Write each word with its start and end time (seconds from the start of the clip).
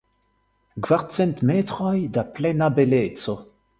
Kvarcent 0.87 1.43
metroj 1.49 1.93
da 2.17 2.25
plena 2.39 2.71
beleco. 2.81 3.37